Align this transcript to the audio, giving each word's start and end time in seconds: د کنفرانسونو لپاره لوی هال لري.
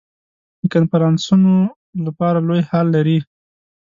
د 0.61 0.63
کنفرانسونو 0.73 1.53
لپاره 2.05 2.39
لوی 2.47 2.61
هال 2.69 2.85
لري. 2.95 3.17